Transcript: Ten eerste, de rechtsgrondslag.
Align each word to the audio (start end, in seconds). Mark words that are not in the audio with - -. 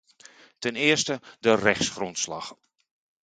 Ten 0.59 0.75
eerste, 0.75 1.21
de 1.39 1.55
rechtsgrondslag. 1.55 2.55